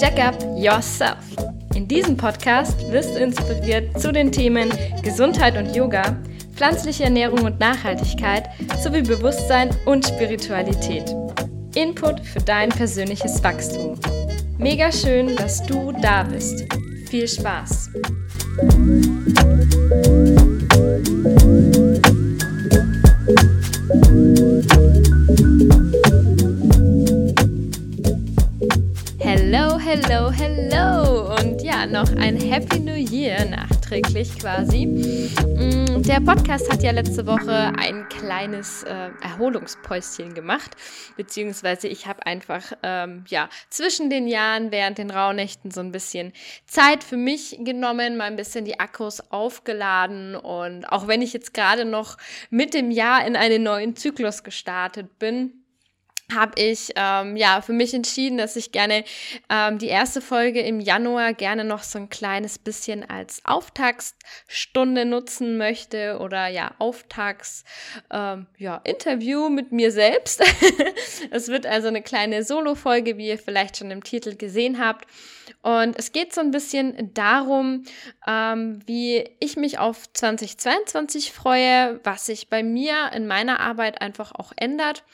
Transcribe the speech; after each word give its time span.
Jack 0.00 0.18
up 0.18 0.34
yourself. 0.56 1.16
In 1.76 1.86
diesem 1.86 2.16
Podcast 2.16 2.90
wirst 2.90 3.14
du 3.14 3.20
inspiriert 3.20 4.00
zu 4.00 4.10
den 4.10 4.32
Themen 4.32 4.72
Gesundheit 5.04 5.56
und 5.56 5.76
Yoga, 5.76 6.16
pflanzliche 6.56 7.04
Ernährung 7.04 7.44
und 7.44 7.60
Nachhaltigkeit 7.60 8.48
sowie 8.82 9.02
Bewusstsein 9.02 9.70
und 9.86 10.04
Spiritualität. 10.06 11.14
Input 11.76 12.18
für 12.26 12.40
dein 12.40 12.70
persönliches 12.70 13.44
Wachstum. 13.44 13.96
Mega 14.58 14.90
schön, 14.90 15.36
dass 15.36 15.62
du 15.62 15.92
da 16.02 16.24
bist. 16.24 16.66
Viel 17.08 17.28
Spaß! 17.28 17.90
Hello, 29.20 29.78
hello, 29.78 30.32
hello 30.32 31.36
und 31.36 31.62
ja, 31.62 31.86
noch 31.86 32.10
ein 32.16 32.36
Happy 32.36 32.80
New 32.80 32.94
Year 32.94 33.46
nachträglich 33.88 34.38
quasi. 34.38 34.86
Mm, 34.86 36.02
der 36.02 36.20
Podcast 36.20 36.70
hat 36.70 36.82
ja 36.82 36.90
letzte 36.90 37.26
Woche 37.26 37.72
ein 37.78 38.06
kleines 38.08 38.82
äh, 38.82 39.10
Erholungspäuschen 39.22 40.34
gemacht, 40.34 40.76
beziehungsweise 41.16 41.88
ich 41.88 42.06
habe 42.06 42.26
einfach 42.26 42.72
ähm, 42.82 43.24
ja 43.28 43.48
zwischen 43.70 44.10
den 44.10 44.28
Jahren 44.28 44.70
während 44.72 44.98
den 44.98 45.10
Rauhnächten 45.10 45.70
so 45.70 45.80
ein 45.80 45.92
bisschen 45.92 46.32
Zeit 46.66 47.02
für 47.02 47.16
mich 47.16 47.56
genommen, 47.60 48.16
mal 48.16 48.24
ein 48.24 48.36
bisschen 48.36 48.64
die 48.64 48.78
Akkus 48.78 49.20
aufgeladen 49.30 50.36
und 50.36 50.84
auch 50.84 51.08
wenn 51.08 51.22
ich 51.22 51.32
jetzt 51.32 51.54
gerade 51.54 51.84
noch 51.84 52.18
mit 52.50 52.74
dem 52.74 52.90
Jahr 52.90 53.26
in 53.26 53.36
einen 53.36 53.62
neuen 53.62 53.96
Zyklus 53.96 54.42
gestartet 54.42 55.18
bin, 55.18 55.57
habe 56.34 56.60
ich 56.60 56.92
ähm, 56.96 57.36
ja 57.36 57.60
für 57.62 57.72
mich 57.72 57.94
entschieden, 57.94 58.38
dass 58.38 58.56
ich 58.56 58.70
gerne 58.70 59.04
ähm, 59.48 59.78
die 59.78 59.86
erste 59.86 60.20
Folge 60.20 60.60
im 60.60 60.80
Januar 60.80 61.32
gerne 61.32 61.64
noch 61.64 61.82
so 61.82 61.98
ein 61.98 62.10
kleines 62.10 62.58
bisschen 62.58 63.08
als 63.08 63.40
Auftaktstunde 63.44 65.06
nutzen 65.06 65.56
möchte 65.56 66.18
oder 66.20 66.48
ja 66.48 66.72
Auftakts 66.78 67.64
ähm, 68.10 68.46
ja 68.58 68.80
Interview 68.84 69.48
mit 69.48 69.72
mir 69.72 69.90
selbst. 69.90 70.42
es 71.30 71.48
wird 71.48 71.66
also 71.66 71.88
eine 71.88 72.02
kleine 72.02 72.44
Solo-Folge, 72.44 73.16
wie 73.16 73.28
ihr 73.28 73.38
vielleicht 73.38 73.78
schon 73.78 73.90
im 73.90 74.04
Titel 74.04 74.36
gesehen 74.36 74.78
habt. 74.78 75.06
Und 75.62 75.98
es 75.98 76.12
geht 76.12 76.34
so 76.34 76.40
ein 76.40 76.50
bisschen 76.50 77.12
darum, 77.14 77.84
ähm, 78.26 78.80
wie 78.86 79.28
ich 79.40 79.56
mich 79.56 79.78
auf 79.78 80.12
2022 80.12 81.32
freue, 81.32 82.00
was 82.04 82.26
sich 82.26 82.48
bei 82.48 82.62
mir 82.62 83.10
in 83.14 83.26
meiner 83.26 83.60
Arbeit 83.60 84.00
einfach 84.00 84.32
auch 84.32 84.52
ändert. 84.56 85.04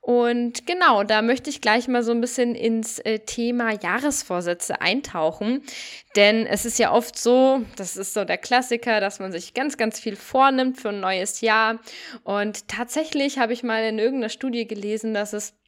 Und 0.00 0.66
genau, 0.66 1.04
da 1.04 1.20
möchte 1.20 1.50
ich 1.50 1.60
gleich 1.60 1.86
mal 1.86 2.02
so 2.02 2.10
ein 2.12 2.22
bisschen 2.22 2.54
ins 2.54 2.98
äh, 3.00 3.18
Thema 3.18 3.72
Jahresvorsätze 3.72 4.80
eintauchen. 4.80 5.62
Denn 6.16 6.46
es 6.46 6.64
ist 6.64 6.78
ja 6.78 6.92
oft 6.92 7.18
so, 7.18 7.62
das 7.76 7.96
ist 7.96 8.14
so 8.14 8.24
der 8.24 8.38
Klassiker, 8.38 9.00
dass 9.00 9.20
man 9.20 9.30
sich 9.30 9.52
ganz, 9.52 9.76
ganz 9.76 10.00
viel 10.00 10.16
vornimmt 10.16 10.80
für 10.80 10.88
ein 10.88 11.00
neues 11.00 11.42
Jahr. 11.42 11.80
Und 12.24 12.66
tatsächlich 12.66 13.38
habe 13.38 13.52
ich 13.52 13.62
mal 13.62 13.84
in 13.84 13.98
irgendeiner 13.98 14.30
Studie 14.30 14.66
gelesen, 14.66 15.12
dass 15.12 15.34
es 15.34 15.59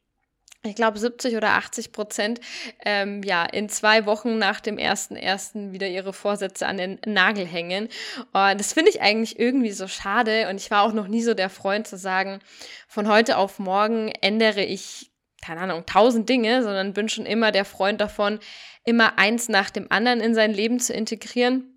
ich 0.65 0.75
glaube, 0.75 0.97
70 0.97 1.35
oder 1.35 1.49
80 1.51 1.91
Prozent 1.91 2.39
ähm, 2.85 3.21
ja 3.23 3.43
in 3.43 3.67
zwei 3.67 4.05
Wochen 4.05 4.37
nach 4.37 4.61
dem 4.61 4.77
ersten 4.77 5.15
ersten 5.15 5.73
wieder 5.73 5.87
ihre 5.87 6.13
Vorsätze 6.13 6.65
an 6.67 6.77
den 6.77 6.99
Nagel 7.05 7.45
hängen. 7.45 7.89
Und 8.31 8.59
das 8.59 8.73
finde 8.73 8.89
ich 8.89 9.01
eigentlich 9.01 9.37
irgendwie 9.37 9.71
so 9.71 9.87
schade. 9.87 10.47
Und 10.49 10.55
ich 10.55 10.71
war 10.71 10.83
auch 10.83 10.93
noch 10.93 11.07
nie 11.07 11.21
so 11.21 11.33
der 11.33 11.49
Freund 11.49 11.85
zu 11.85 11.97
sagen, 11.97 12.39
von 12.87 13.09
heute 13.09 13.37
auf 13.37 13.59
morgen 13.59 14.09
ändere 14.21 14.63
ich, 14.63 15.11
keine 15.43 15.61
Ahnung, 15.61 15.85
tausend 15.85 16.29
Dinge, 16.29 16.63
sondern 16.63 16.93
bin 16.93 17.09
schon 17.09 17.25
immer 17.25 17.51
der 17.51 17.65
Freund 17.65 17.99
davon, 17.99 18.39
immer 18.85 19.17
eins 19.17 19.49
nach 19.49 19.69
dem 19.69 19.91
anderen 19.91 20.21
in 20.21 20.33
sein 20.33 20.53
Leben 20.53 20.79
zu 20.79 20.93
integrieren. 20.93 21.72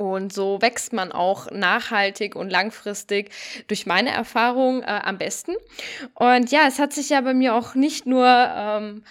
Und 0.00 0.32
so 0.32 0.62
wächst 0.62 0.94
man 0.94 1.12
auch 1.12 1.50
nachhaltig 1.50 2.34
und 2.34 2.48
langfristig 2.48 3.28
durch 3.68 3.84
meine 3.84 4.08
Erfahrung 4.08 4.82
äh, 4.82 4.86
am 4.86 5.18
besten. 5.18 5.52
Und 6.14 6.50
ja, 6.50 6.60
es 6.66 6.78
hat 6.78 6.94
sich 6.94 7.10
ja 7.10 7.20
bei 7.20 7.34
mir 7.34 7.54
auch 7.54 7.74
nicht 7.74 8.06
nur 8.06 8.26
ähm, 8.26 9.04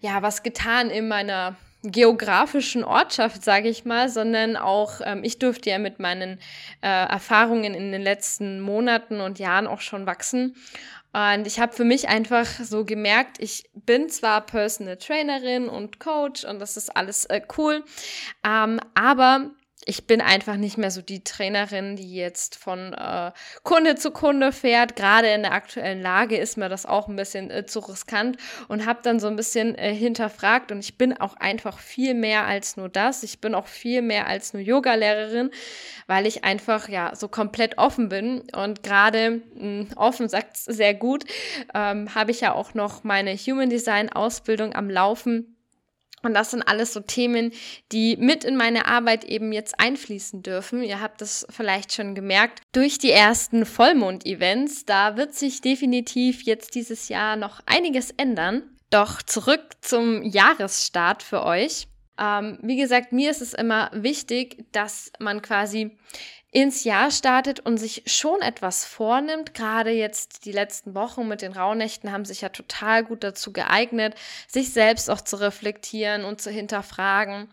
ja 0.00 0.20
was 0.20 0.42
getan 0.42 0.90
in 0.90 1.06
meiner 1.06 1.54
geografischen 1.84 2.82
Ortschaft, 2.82 3.44
sage 3.44 3.68
ich 3.68 3.84
mal, 3.84 4.08
sondern 4.08 4.56
auch 4.56 5.00
ähm, 5.04 5.22
ich 5.22 5.38
durfte 5.38 5.70
ja 5.70 5.78
mit 5.78 6.00
meinen 6.00 6.40
äh, 6.80 6.88
Erfahrungen 6.88 7.74
in 7.74 7.92
den 7.92 8.02
letzten 8.02 8.60
Monaten 8.60 9.20
und 9.20 9.38
Jahren 9.38 9.68
auch 9.68 9.80
schon 9.80 10.06
wachsen. 10.06 10.56
Und 11.12 11.46
ich 11.46 11.60
habe 11.60 11.72
für 11.72 11.84
mich 11.84 12.08
einfach 12.08 12.46
so 12.46 12.84
gemerkt, 12.84 13.36
ich 13.38 13.70
bin 13.74 14.08
zwar 14.08 14.40
Personal 14.40 14.96
Trainerin 14.96 15.68
und 15.68 16.00
Coach 16.00 16.44
und 16.44 16.58
das 16.58 16.76
ist 16.76 16.96
alles 16.96 17.26
äh, 17.26 17.42
cool, 17.56 17.84
ähm, 18.44 18.80
aber 18.94 19.52
ich 19.84 20.06
bin 20.06 20.20
einfach 20.20 20.56
nicht 20.56 20.78
mehr 20.78 20.90
so 20.90 21.02
die 21.02 21.24
Trainerin, 21.24 21.96
die 21.96 22.14
jetzt 22.14 22.56
von 22.56 22.92
äh, 22.92 23.32
Kunde 23.62 23.96
zu 23.96 24.10
Kunde 24.10 24.52
fährt. 24.52 24.96
Gerade 24.96 25.28
in 25.28 25.42
der 25.42 25.52
aktuellen 25.52 26.00
Lage 26.00 26.36
ist 26.36 26.56
mir 26.56 26.68
das 26.68 26.86
auch 26.86 27.08
ein 27.08 27.16
bisschen 27.16 27.50
äh, 27.50 27.66
zu 27.66 27.80
riskant 27.80 28.36
und 28.68 28.86
habe 28.86 29.00
dann 29.02 29.18
so 29.18 29.26
ein 29.26 29.36
bisschen 29.36 29.74
äh, 29.76 29.94
hinterfragt. 29.94 30.70
Und 30.70 30.80
ich 30.80 30.98
bin 30.98 31.18
auch 31.18 31.36
einfach 31.36 31.78
viel 31.78 32.14
mehr 32.14 32.46
als 32.46 32.76
nur 32.76 32.88
das. 32.88 33.22
Ich 33.22 33.40
bin 33.40 33.54
auch 33.54 33.66
viel 33.66 34.02
mehr 34.02 34.26
als 34.26 34.52
nur 34.52 34.62
Yogalehrerin, 34.62 35.50
weil 36.06 36.26
ich 36.26 36.44
einfach 36.44 36.88
ja 36.88 37.14
so 37.16 37.28
komplett 37.28 37.78
offen 37.78 38.08
bin. 38.08 38.42
Und 38.54 38.82
gerade 38.82 39.42
hm, 39.56 39.88
offen 39.96 40.28
sagt 40.28 40.56
sehr 40.56 40.94
gut, 40.94 41.24
ähm, 41.74 42.14
habe 42.14 42.30
ich 42.30 42.40
ja 42.40 42.54
auch 42.54 42.74
noch 42.74 43.02
meine 43.02 43.34
Human 43.34 43.70
Design 43.70 44.10
Ausbildung 44.10 44.74
am 44.74 44.88
Laufen 44.88 45.51
und 46.22 46.34
das 46.34 46.52
sind 46.52 46.62
alles 46.62 46.92
so 46.92 47.00
Themen, 47.00 47.52
die 47.90 48.16
mit 48.16 48.44
in 48.44 48.56
meine 48.56 48.86
Arbeit 48.86 49.24
eben 49.24 49.52
jetzt 49.52 49.78
einfließen 49.78 50.42
dürfen. 50.42 50.82
Ihr 50.82 51.00
habt 51.00 51.20
es 51.22 51.46
vielleicht 51.50 51.92
schon 51.92 52.14
gemerkt 52.14 52.60
durch 52.72 52.98
die 52.98 53.10
ersten 53.10 53.66
Vollmond-Events. 53.66 54.84
Da 54.84 55.16
wird 55.16 55.34
sich 55.34 55.60
definitiv 55.60 56.42
jetzt 56.42 56.74
dieses 56.74 57.08
Jahr 57.08 57.36
noch 57.36 57.60
einiges 57.66 58.10
ändern. 58.10 58.62
Doch 58.90 59.22
zurück 59.22 59.62
zum 59.80 60.22
Jahresstart 60.22 61.22
für 61.22 61.44
euch. 61.44 61.88
Ähm, 62.18 62.58
wie 62.62 62.76
gesagt, 62.76 63.12
mir 63.12 63.30
ist 63.30 63.42
es 63.42 63.54
immer 63.54 63.90
wichtig, 63.94 64.66
dass 64.72 65.12
man 65.18 65.42
quasi 65.42 65.96
ins 66.52 66.84
Jahr 66.84 67.10
startet 67.10 67.60
und 67.60 67.78
sich 67.78 68.02
schon 68.06 68.42
etwas 68.42 68.84
vornimmt. 68.84 69.54
Gerade 69.54 69.90
jetzt 69.90 70.44
die 70.44 70.52
letzten 70.52 70.94
Wochen 70.94 71.26
mit 71.26 71.40
den 71.40 71.52
Rauhnächten 71.52 72.12
haben 72.12 72.26
sich 72.26 72.42
ja 72.42 72.50
total 72.50 73.04
gut 73.04 73.24
dazu 73.24 73.54
geeignet, 73.54 74.14
sich 74.46 74.72
selbst 74.72 75.10
auch 75.10 75.22
zu 75.22 75.36
reflektieren 75.36 76.24
und 76.24 76.42
zu 76.42 76.50
hinterfragen. 76.50 77.48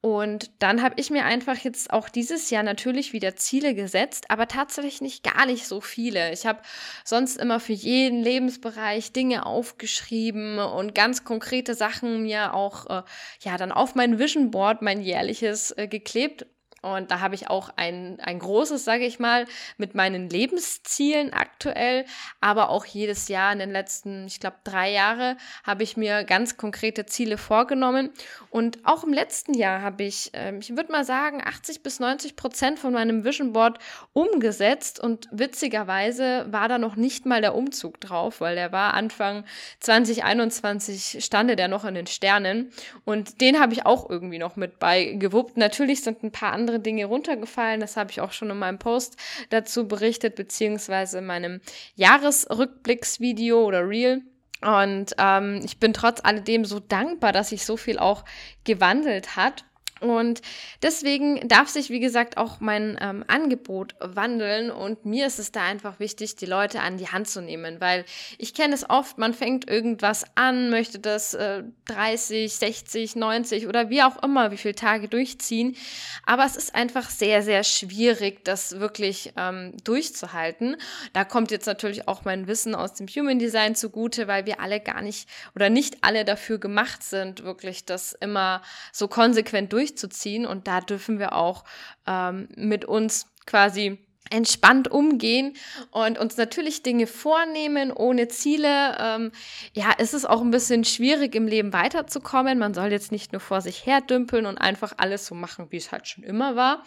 Und 0.00 0.50
dann 0.60 0.80
habe 0.80 0.94
ich 0.96 1.10
mir 1.10 1.26
einfach 1.26 1.58
jetzt 1.58 1.92
auch 1.92 2.08
dieses 2.08 2.48
Jahr 2.48 2.62
natürlich 2.62 3.12
wieder 3.12 3.36
Ziele 3.36 3.74
gesetzt, 3.74 4.30
aber 4.30 4.48
tatsächlich 4.48 5.02
nicht 5.02 5.22
gar 5.22 5.44
nicht 5.44 5.66
so 5.66 5.82
viele. 5.82 6.32
Ich 6.32 6.46
habe 6.46 6.62
sonst 7.04 7.36
immer 7.36 7.60
für 7.60 7.74
jeden 7.74 8.22
Lebensbereich 8.22 9.12
Dinge 9.12 9.44
aufgeschrieben 9.44 10.58
und 10.58 10.94
ganz 10.94 11.24
konkrete 11.24 11.74
Sachen 11.74 12.22
mir 12.22 12.54
auch 12.54 12.86
äh, 12.86 13.02
ja 13.42 13.58
dann 13.58 13.72
auf 13.72 13.94
mein 13.94 14.18
Vision 14.18 14.50
Board, 14.50 14.80
mein 14.80 15.02
jährliches, 15.02 15.72
äh, 15.72 15.86
geklebt 15.86 16.46
und 16.82 17.10
da 17.10 17.20
habe 17.20 17.34
ich 17.34 17.50
auch 17.50 17.70
ein, 17.76 18.18
ein 18.20 18.38
großes, 18.38 18.84
sage 18.84 19.04
ich 19.04 19.18
mal, 19.18 19.46
mit 19.76 19.94
meinen 19.94 20.30
Lebenszielen 20.30 21.32
aktuell, 21.32 22.06
aber 22.40 22.70
auch 22.70 22.86
jedes 22.86 23.28
Jahr 23.28 23.52
in 23.52 23.58
den 23.58 23.70
letzten, 23.70 24.26
ich 24.26 24.40
glaube, 24.40 24.56
drei 24.64 24.90
Jahre 24.90 25.36
habe 25.62 25.82
ich 25.82 25.98
mir 25.98 26.24
ganz 26.24 26.56
konkrete 26.56 27.04
Ziele 27.04 27.36
vorgenommen. 27.36 28.10
Und 28.48 28.78
auch 28.84 29.04
im 29.04 29.12
letzten 29.12 29.52
Jahr 29.52 29.82
habe 29.82 30.04
ich, 30.04 30.32
äh, 30.34 30.56
ich 30.56 30.74
würde 30.74 30.90
mal 30.90 31.04
sagen, 31.04 31.42
80 31.44 31.82
bis 31.82 32.00
90 32.00 32.36
Prozent 32.36 32.78
von 32.78 32.94
meinem 32.94 33.24
Vision 33.24 33.52
Board 33.52 33.78
umgesetzt. 34.14 35.00
Und 35.00 35.28
witzigerweise 35.30 36.46
war 36.50 36.68
da 36.68 36.78
noch 36.78 36.96
nicht 36.96 37.26
mal 37.26 37.42
der 37.42 37.54
Umzug 37.54 38.00
drauf, 38.00 38.40
weil 38.40 38.54
der 38.54 38.72
war 38.72 38.94
Anfang 38.94 39.44
2021, 39.80 41.22
stande 41.22 41.56
der 41.56 41.68
noch 41.68 41.84
in 41.84 41.94
den 41.94 42.06
Sternen. 42.06 42.72
Und 43.04 43.42
den 43.42 43.60
habe 43.60 43.74
ich 43.74 43.84
auch 43.84 44.08
irgendwie 44.08 44.38
noch 44.38 44.56
mit 44.56 44.78
beigewuppt. 44.78 45.58
Natürlich 45.58 46.02
sind 46.02 46.22
ein 46.22 46.32
paar 46.32 46.52
andere 46.52 46.69
andere 46.70 46.80
Dinge 46.80 47.06
runtergefallen. 47.06 47.80
Das 47.80 47.96
habe 47.96 48.10
ich 48.10 48.20
auch 48.20 48.32
schon 48.32 48.50
in 48.50 48.58
meinem 48.58 48.78
Post 48.78 49.16
dazu 49.50 49.88
berichtet, 49.88 50.36
beziehungsweise 50.36 51.18
in 51.18 51.26
meinem 51.26 51.60
Jahresrückblicksvideo 51.96 53.64
oder 53.64 53.88
Reel. 53.88 54.22
Und 54.62 55.14
ähm, 55.18 55.60
ich 55.64 55.80
bin 55.80 55.92
trotz 55.92 56.20
alledem 56.22 56.64
so 56.64 56.80
dankbar, 56.80 57.32
dass 57.32 57.48
sich 57.48 57.64
so 57.64 57.76
viel 57.76 57.98
auch 57.98 58.24
gewandelt 58.64 59.36
hat. 59.36 59.64
Und 60.00 60.40
deswegen 60.82 61.46
darf 61.46 61.68
sich, 61.68 61.90
wie 61.90 62.00
gesagt, 62.00 62.38
auch 62.38 62.60
mein 62.60 62.98
ähm, 63.00 63.22
Angebot 63.28 63.94
wandeln. 64.00 64.70
Und 64.70 65.04
mir 65.04 65.26
ist 65.26 65.38
es 65.38 65.52
da 65.52 65.62
einfach 65.62 66.00
wichtig, 66.00 66.36
die 66.36 66.46
Leute 66.46 66.80
an 66.80 66.96
die 66.96 67.08
Hand 67.08 67.28
zu 67.28 67.42
nehmen, 67.42 67.80
weil 67.80 68.04
ich 68.38 68.54
kenne 68.54 68.74
es 68.74 68.88
oft, 68.88 69.18
man 69.18 69.34
fängt 69.34 69.68
irgendwas 69.68 70.24
an, 70.36 70.70
möchte 70.70 70.98
das 70.98 71.34
äh, 71.34 71.64
30, 71.86 72.54
60, 72.54 73.16
90 73.16 73.66
oder 73.66 73.90
wie 73.90 74.02
auch 74.02 74.22
immer, 74.22 74.50
wie 74.50 74.56
viele 74.56 74.74
Tage 74.74 75.08
durchziehen. 75.08 75.76
Aber 76.24 76.46
es 76.46 76.56
ist 76.56 76.74
einfach 76.74 77.10
sehr, 77.10 77.42
sehr 77.42 77.62
schwierig, 77.62 78.44
das 78.44 78.80
wirklich 78.80 79.34
ähm, 79.36 79.74
durchzuhalten. 79.84 80.76
Da 81.12 81.24
kommt 81.24 81.50
jetzt 81.50 81.66
natürlich 81.66 82.08
auch 82.08 82.24
mein 82.24 82.46
Wissen 82.46 82.74
aus 82.74 82.94
dem 82.94 83.06
Human 83.06 83.38
Design 83.38 83.74
zugute, 83.74 84.28
weil 84.28 84.46
wir 84.46 84.60
alle 84.60 84.80
gar 84.80 85.02
nicht 85.02 85.28
oder 85.54 85.68
nicht 85.68 85.98
alle 86.00 86.24
dafür 86.24 86.58
gemacht 86.58 87.02
sind, 87.02 87.44
wirklich 87.44 87.84
das 87.84 88.14
immer 88.14 88.62
so 88.92 89.06
konsequent 89.06 89.72
durchzuhalten 89.74 89.89
durchzuziehen. 89.90 90.46
Und 90.46 90.66
da 90.66 90.80
dürfen 90.80 91.18
wir 91.18 91.34
auch 91.34 91.64
ähm, 92.06 92.48
mit 92.56 92.84
uns 92.84 93.26
quasi 93.46 93.98
entspannt 94.32 94.86
umgehen 94.88 95.56
und 95.90 96.16
uns 96.16 96.36
natürlich 96.36 96.84
Dinge 96.84 97.08
vornehmen 97.08 97.90
ohne 97.90 98.28
Ziele. 98.28 98.96
Ähm, 99.00 99.32
ja, 99.72 99.90
ist 99.92 100.14
es 100.14 100.24
auch 100.24 100.40
ein 100.40 100.52
bisschen 100.52 100.84
schwierig 100.84 101.34
im 101.34 101.48
Leben 101.48 101.72
weiterzukommen. 101.72 102.58
Man 102.58 102.72
soll 102.72 102.92
jetzt 102.92 103.10
nicht 103.10 103.32
nur 103.32 103.40
vor 103.40 103.60
sich 103.60 103.86
her 103.86 104.00
dümpeln 104.00 104.46
und 104.46 104.58
einfach 104.58 104.92
alles 104.98 105.26
so 105.26 105.34
machen, 105.34 105.66
wie 105.70 105.78
es 105.78 105.90
halt 105.90 106.06
schon 106.06 106.22
immer 106.22 106.54
war, 106.54 106.84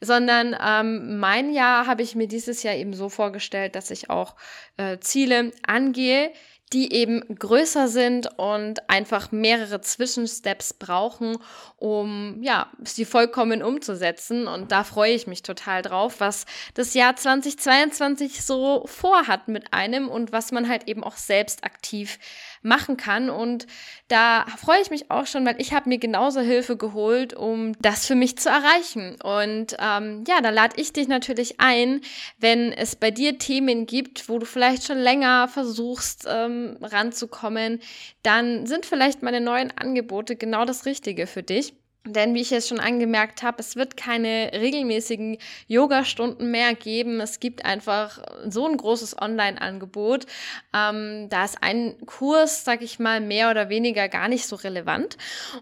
sondern 0.00 0.56
ähm, 0.64 1.18
mein 1.18 1.52
Jahr 1.52 1.86
habe 1.86 2.02
ich 2.02 2.14
mir 2.14 2.26
dieses 2.26 2.62
Jahr 2.62 2.74
eben 2.74 2.94
so 2.94 3.10
vorgestellt, 3.10 3.74
dass 3.74 3.90
ich 3.90 4.08
auch 4.08 4.34
äh, 4.78 4.98
Ziele 4.98 5.52
angehe, 5.66 6.32
die 6.72 6.92
eben 6.92 7.22
größer 7.38 7.88
sind 7.88 8.28
und 8.38 8.88
einfach 8.90 9.32
mehrere 9.32 9.80
Zwischensteps 9.80 10.74
brauchen, 10.74 11.38
um 11.76 12.42
ja, 12.42 12.70
sie 12.84 13.04
vollkommen 13.04 13.62
umzusetzen. 13.62 14.46
Und 14.46 14.72
da 14.72 14.84
freue 14.84 15.12
ich 15.12 15.26
mich 15.26 15.42
total 15.42 15.82
drauf, 15.82 16.16
was 16.18 16.44
das 16.74 16.94
Jahr 16.94 17.16
2022 17.16 18.42
so 18.42 18.84
vorhat 18.86 19.48
mit 19.48 19.72
einem 19.72 20.08
und 20.08 20.32
was 20.32 20.52
man 20.52 20.68
halt 20.68 20.88
eben 20.88 21.04
auch 21.04 21.16
selbst 21.16 21.64
aktiv 21.64 22.18
machen 22.62 22.96
kann. 22.96 23.30
Und 23.30 23.66
da 24.08 24.46
freue 24.56 24.80
ich 24.80 24.90
mich 24.90 25.10
auch 25.10 25.26
schon, 25.26 25.46
weil 25.46 25.60
ich 25.60 25.72
habe 25.72 25.88
mir 25.88 25.98
genauso 25.98 26.40
Hilfe 26.40 26.76
geholt, 26.76 27.34
um 27.34 27.72
das 27.80 28.06
für 28.06 28.14
mich 28.14 28.38
zu 28.38 28.48
erreichen. 28.48 29.16
Und 29.22 29.76
ähm, 29.78 30.24
ja, 30.26 30.40
da 30.40 30.50
lade 30.50 30.80
ich 30.80 30.92
dich 30.92 31.08
natürlich 31.08 31.60
ein, 31.60 32.00
wenn 32.38 32.72
es 32.72 32.96
bei 32.96 33.10
dir 33.10 33.38
Themen 33.38 33.86
gibt, 33.86 34.28
wo 34.28 34.38
du 34.38 34.46
vielleicht 34.46 34.84
schon 34.84 34.98
länger 34.98 35.48
versuchst 35.48 36.26
ähm, 36.28 36.76
ranzukommen, 36.80 37.80
dann 38.22 38.66
sind 38.66 38.86
vielleicht 38.86 39.22
meine 39.22 39.40
neuen 39.40 39.72
Angebote 39.76 40.36
genau 40.36 40.64
das 40.64 40.86
Richtige 40.86 41.26
für 41.26 41.42
dich. 41.42 41.74
Denn 42.12 42.34
wie 42.34 42.40
ich 42.40 42.52
es 42.52 42.68
schon 42.68 42.80
angemerkt 42.80 43.42
habe, 43.42 43.60
es 43.60 43.76
wird 43.76 43.96
keine 43.96 44.50
regelmäßigen 44.52 45.38
Yoga-Stunden 45.66 46.50
mehr 46.50 46.74
geben. 46.74 47.20
Es 47.20 47.40
gibt 47.40 47.64
einfach 47.64 48.22
so 48.48 48.66
ein 48.66 48.76
großes 48.76 49.20
Online-Angebot. 49.20 50.26
Ähm, 50.74 51.28
da 51.28 51.44
ist 51.44 51.62
ein 51.62 51.94
Kurs, 52.06 52.64
sag 52.64 52.82
ich 52.82 52.98
mal, 52.98 53.20
mehr 53.20 53.50
oder 53.50 53.68
weniger 53.68 54.08
gar 54.08 54.28
nicht 54.28 54.46
so 54.46 54.56
relevant. 54.56 55.16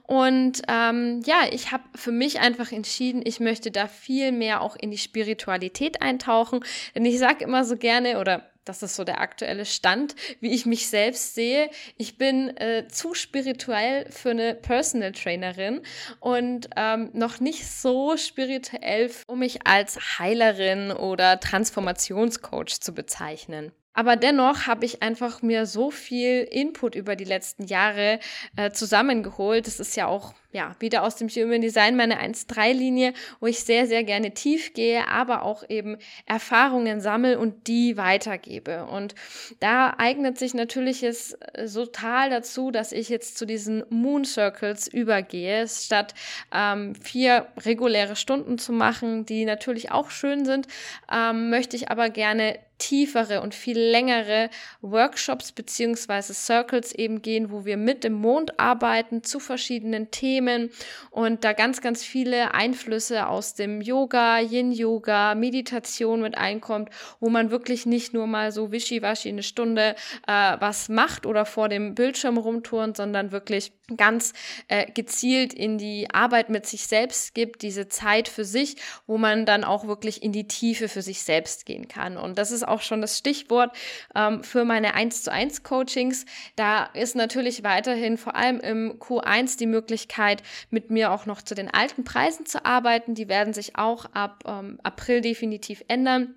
Und 0.05 0.63
ähm, 0.69 1.23
ja, 1.27 1.43
ich 1.51 1.73
habe 1.73 1.85
für 1.95 2.13
mich 2.13 2.41
einfach 2.41 2.73
entschieden, 2.73 3.23
ich 3.25 3.41
möchte 3.41 3.71
da 3.71 3.89
viel 3.89 4.33
mehr 4.33 4.61
auch 4.61 4.77
in 4.77 4.91
die 4.91 4.99
Spiritualität 4.99 6.03
eintauchen. 6.03 6.61
Denn 6.95 7.05
ich 7.05 7.19
sage 7.19 7.45
immer 7.45 7.65
so 7.65 7.77
gerne 7.77 8.19
oder 8.21 8.43
das 8.67 8.83
ist 8.83 8.97
so 8.97 9.05
der 9.05 9.21
aktuelle 9.21 9.65
Stand, 9.65 10.15
wie 10.41 10.53
ich 10.53 10.67
mich 10.67 10.89
selbst 10.89 11.35
sehe. 11.35 11.71
Ich 11.97 12.19
bin 12.19 12.55
äh, 12.57 12.87
zu 12.89 13.15
spirituell 13.15 14.11
für 14.11 14.31
eine 14.31 14.55
Personal 14.55 15.13
Trainerin 15.13 15.81
und 16.21 16.69
ähm, 16.77 17.11
noch 17.15 17.41
nicht 17.41 17.67
so 17.67 18.17
spirituell, 18.17 19.11
um 19.27 19.39
mich 19.39 19.67
als 19.67 20.19
Heilerin 20.19 20.91
oder 20.91 21.41
Transformationscoach 21.41 22.81
zu 22.81 22.93
bezeichnen. 22.93 23.73
Aber 23.97 24.17
dennoch 24.17 24.67
habe 24.67 24.85
ich 24.85 25.03
einfach 25.03 25.41
mir 25.41 25.65
so 25.65 25.91
viel 25.91 26.43
Input 26.43 26.95
über 26.95 27.17
die 27.17 27.25
letzten 27.25 27.65
Jahre 27.65 28.21
äh, 28.55 28.71
zusammengeholt. 28.71 29.67
Das 29.67 29.81
ist 29.81 29.97
ja 29.97 30.07
auch 30.07 30.35
ja, 30.57 30.75
wieder 30.79 31.03
aus 31.03 31.17
dem 31.17 31.29
Human 31.29 31.61
Design 31.61 31.97
meine 31.97 32.19
1-3-Linie, 32.19 33.13
wo 33.41 33.47
ich 33.47 33.61
sehr, 33.61 33.87
sehr 33.87 34.05
gerne 34.05 34.33
tief 34.33 34.73
gehe, 34.73 35.07
aber 35.07 35.43
auch 35.43 35.69
eben 35.69 35.99
Erfahrungen 36.25 37.03
sammle 37.03 37.39
und 37.39 37.67
die 37.67 37.99
weitergebe. 37.99 38.87
Und 38.87 39.15
da 39.61 39.95
eignet 39.99 40.39
sich 40.39 40.55
natürlich 40.55 41.03
es 41.03 41.35
äh, 41.53 41.69
total 41.69 42.31
dazu, 42.31 42.71
dass 42.71 42.93
ich 42.93 43.11
jetzt 43.11 43.37
zu 43.37 43.45
diesen 43.45 43.85
Moon 43.91 44.25
Circles 44.25 44.89
übergehe, 44.89 45.69
statt 45.69 46.15
ähm, 46.55 46.95
vier 46.95 47.49
reguläre 47.59 48.17
Stunden 48.17 48.57
zu 48.57 48.73
machen, 48.73 49.27
die 49.27 49.45
natürlich 49.45 49.93
auch 49.93 50.09
schön 50.09 50.47
sind, 50.47 50.69
ähm, 51.13 51.51
möchte 51.51 51.77
ich 51.77 51.91
aber 51.91 52.09
gerne 52.09 52.59
tiefere 52.79 53.41
und 53.41 53.55
viel 53.55 53.79
längere 53.79 54.51
Workshops 54.83 55.53
beziehungsweise 55.53 56.35
Circles 56.35 56.93
eben 56.93 57.23
gehen, 57.23 57.51
wo 57.51 57.65
wir 57.65 57.77
mit 57.77 58.05
dem 58.05 58.13
Mond 58.13 58.59
arbeiten 58.61 59.23
zu 59.23 59.41
verschiedenen 59.41 60.11
Themen 60.11 60.46
Themen 60.47 60.71
und 61.11 61.45
da 61.45 61.53
ganz, 61.53 61.81
ganz 61.81 62.03
viele 62.03 62.55
Einflüsse 62.55 63.27
aus 63.27 63.55
dem 63.55 63.81
Yoga, 63.81 64.39
Yin-Yoga, 64.39 65.35
Meditation 65.35 66.21
mit 66.23 66.37
einkommt, 66.39 66.91
wo 67.21 67.29
man 67.29 67.51
wirklich 67.51 67.87
nicht 67.87 68.15
nur 68.15 68.27
mal 68.27 68.53
so 68.53 68.73
wischiwaschi 68.73 69.29
eine 69.31 69.43
Stunde 69.43 69.95
äh, 70.27 70.57
was 70.59 70.89
macht 70.89 71.27
oder 71.27 71.45
vor 71.45 71.69
dem 71.69 71.95
Bildschirm 71.95 72.39
rumturnt, 72.39 72.97
sondern 72.97 73.33
wirklich 73.33 73.73
ganz 73.97 74.33
äh, 74.69 74.91
gezielt 74.91 75.53
in 75.53 75.79
die 75.79 76.09
Arbeit 76.11 76.51
mit 76.51 76.67
sich 76.67 76.87
selbst 76.87 77.35
gibt, 77.35 77.63
diese 77.63 77.89
Zeit 77.89 78.29
für 78.29 78.45
sich, 78.45 78.77
wo 79.07 79.19
man 79.19 79.47
dann 79.47 79.63
auch 79.63 79.87
wirklich 79.87 80.23
in 80.23 80.33
die 80.33 80.49
Tiefe 80.49 80.89
für 80.89 81.03
sich 81.03 81.23
selbst 81.23 81.67
gehen 81.67 81.87
kann. 81.87 82.17
Und 82.17 82.39
das 82.39 82.51
ist 82.51 82.67
auch 82.67 82.81
schon 82.81 83.01
das 83.01 83.19
Stichwort 83.19 83.77
ähm, 84.15 84.43
für 84.43 84.65
meine 84.65 84.95
1 84.95 85.23
zu 85.23 85.33
1 85.33 85.63
Coachings. 85.63 86.27
Da 86.57 86.85
ist 86.95 87.15
natürlich 87.15 87.63
weiterhin 87.63 88.19
vor 88.19 88.35
allem 88.35 88.59
im 88.61 88.99
Q1 88.99 89.59
die 89.59 89.67
Möglichkeit, 89.67 90.43
mit 90.71 90.91
mir 90.91 91.13
auch 91.13 91.27
noch 91.27 91.43
zu 91.43 91.55
den 91.55 91.73
alten 91.73 92.03
Preisen 92.05 92.47
zu 92.47 92.65
arbeiten. 92.65 93.15
Die 93.15 93.29
werden 93.29 93.53
sich 93.53 93.77
auch 93.77 94.07
ab 94.07 94.43
ähm, 94.47 94.81
April 94.83 95.21
definitiv 95.21 95.85
ändern. 95.89 96.35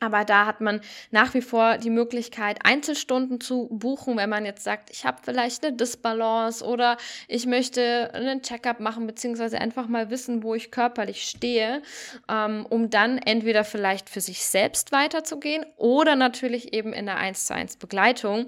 Aber 0.00 0.24
da 0.24 0.46
hat 0.46 0.62
man 0.62 0.80
nach 1.10 1.34
wie 1.34 1.42
vor 1.42 1.76
die 1.76 1.90
Möglichkeit, 1.90 2.60
Einzelstunden 2.64 3.38
zu 3.38 3.68
buchen, 3.70 4.16
wenn 4.16 4.30
man 4.30 4.46
jetzt 4.46 4.64
sagt, 4.64 4.88
ich 4.90 5.04
habe 5.04 5.18
vielleicht 5.22 5.62
eine 5.62 5.76
Disbalance 5.76 6.64
oder 6.64 6.96
ich 7.28 7.44
möchte 7.44 8.10
einen 8.14 8.40
Checkup 8.40 8.80
machen, 8.80 9.06
beziehungsweise 9.06 9.60
einfach 9.60 9.88
mal 9.88 10.08
wissen, 10.08 10.42
wo 10.42 10.54
ich 10.54 10.70
körperlich 10.70 11.22
stehe, 11.22 11.82
ähm, 12.30 12.64
um 12.70 12.88
dann 12.88 13.18
entweder 13.18 13.62
vielleicht 13.62 14.08
für 14.08 14.22
sich 14.22 14.46
selbst 14.46 14.90
weiterzugehen 14.90 15.66
oder 15.76 16.16
natürlich 16.16 16.72
eben 16.72 16.94
in 16.94 17.04
der 17.04 17.18
1 17.18 17.44
zu 17.44 17.54
1 17.54 17.76
Begleitung. 17.76 18.46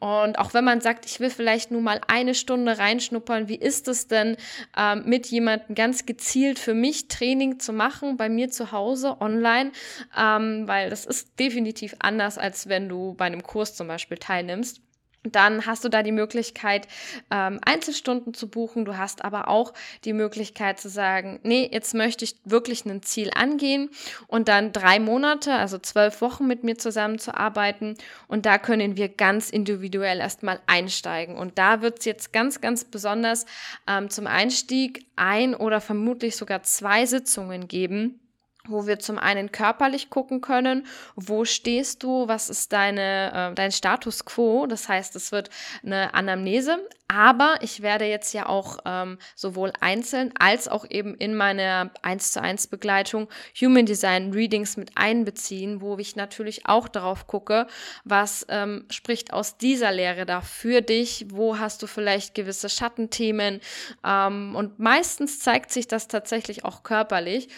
Und 0.00 0.38
auch 0.38 0.52
wenn 0.52 0.64
man 0.64 0.82
sagt, 0.82 1.06
ich 1.06 1.18
will 1.18 1.30
vielleicht 1.30 1.70
nur 1.70 1.80
mal 1.80 2.02
eine 2.08 2.34
Stunde 2.34 2.78
reinschnuppern, 2.78 3.48
wie 3.48 3.56
ist 3.56 3.88
es 3.88 4.06
denn, 4.06 4.36
ähm, 4.76 5.04
mit 5.06 5.28
jemandem 5.28 5.74
ganz 5.74 6.04
gezielt 6.04 6.58
für 6.58 6.74
mich 6.74 7.08
Training 7.08 7.58
zu 7.58 7.72
machen, 7.72 8.18
bei 8.18 8.28
mir 8.28 8.50
zu 8.50 8.70
Hause 8.70 9.16
online, 9.20 9.72
ähm, 10.14 10.68
das 10.90 11.06
ist 11.06 11.38
definitiv 11.38 11.94
anders, 12.00 12.38
als 12.38 12.68
wenn 12.68 12.88
du 12.88 13.14
bei 13.14 13.26
einem 13.26 13.42
Kurs 13.42 13.74
zum 13.74 13.88
Beispiel 13.88 14.18
teilnimmst. 14.18 14.82
Dann 15.22 15.66
hast 15.66 15.84
du 15.84 15.90
da 15.90 16.02
die 16.02 16.12
Möglichkeit, 16.12 16.88
ähm, 17.30 17.60
Einzelstunden 17.62 18.32
zu 18.32 18.48
buchen. 18.48 18.86
Du 18.86 18.96
hast 18.96 19.22
aber 19.22 19.48
auch 19.48 19.74
die 20.04 20.14
Möglichkeit 20.14 20.80
zu 20.80 20.88
sagen, 20.88 21.40
nee, 21.42 21.68
jetzt 21.70 21.92
möchte 21.92 22.24
ich 22.24 22.36
wirklich 22.44 22.86
ein 22.86 23.02
Ziel 23.02 23.30
angehen 23.34 23.90
und 24.28 24.48
dann 24.48 24.72
drei 24.72 24.98
Monate, 24.98 25.52
also 25.52 25.76
zwölf 25.76 26.22
Wochen 26.22 26.46
mit 26.46 26.64
mir 26.64 26.78
zusammenzuarbeiten. 26.78 27.96
Und 28.28 28.46
da 28.46 28.56
können 28.56 28.96
wir 28.96 29.10
ganz 29.10 29.50
individuell 29.50 30.20
erstmal 30.20 30.58
einsteigen. 30.66 31.36
Und 31.36 31.58
da 31.58 31.82
wird 31.82 31.98
es 31.98 32.06
jetzt 32.06 32.32
ganz, 32.32 32.62
ganz 32.62 32.86
besonders 32.86 33.44
ähm, 33.86 34.08
zum 34.08 34.26
Einstieg 34.26 35.06
ein 35.16 35.54
oder 35.54 35.82
vermutlich 35.82 36.34
sogar 36.34 36.62
zwei 36.62 37.04
Sitzungen 37.04 37.68
geben 37.68 38.20
wo 38.68 38.86
wir 38.86 38.98
zum 38.98 39.18
einen 39.18 39.52
körperlich 39.52 40.10
gucken 40.10 40.40
können, 40.40 40.86
wo 41.16 41.44
stehst 41.44 42.02
du, 42.02 42.28
was 42.28 42.50
ist 42.50 42.72
deine, 42.72 43.50
äh, 43.52 43.54
dein 43.54 43.72
Status 43.72 44.24
quo. 44.24 44.66
Das 44.66 44.88
heißt, 44.88 45.16
es 45.16 45.32
wird 45.32 45.50
eine 45.84 46.14
Anamnese, 46.14 46.78
aber 47.12 47.56
ich 47.60 47.82
werde 47.82 48.04
jetzt 48.04 48.32
ja 48.34 48.46
auch 48.46 48.78
ähm, 48.84 49.18
sowohl 49.34 49.72
einzeln 49.80 50.32
als 50.38 50.68
auch 50.68 50.88
eben 50.88 51.16
in 51.16 51.34
meine 51.34 51.90
1 52.02 52.30
zu 52.30 52.40
1 52.40 52.68
Begleitung 52.68 53.28
Human 53.60 53.84
Design 53.84 54.32
Readings 54.32 54.76
mit 54.76 54.92
einbeziehen, 54.94 55.80
wo 55.80 55.98
ich 55.98 56.14
natürlich 56.14 56.66
auch 56.66 56.86
darauf 56.86 57.26
gucke, 57.26 57.66
was 58.04 58.46
ähm, 58.48 58.84
spricht 58.90 59.32
aus 59.32 59.56
dieser 59.58 59.90
Lehre 59.90 60.24
da 60.24 60.40
für 60.40 60.82
dich, 60.82 61.26
wo 61.30 61.58
hast 61.58 61.82
du 61.82 61.88
vielleicht 61.88 62.36
gewisse 62.36 62.68
Schattenthemen? 62.68 63.60
Ähm, 64.06 64.54
und 64.54 64.78
meistens 64.78 65.40
zeigt 65.40 65.72
sich 65.72 65.88
das 65.88 66.06
tatsächlich 66.06 66.64
auch 66.64 66.84
körperlich. 66.84 67.48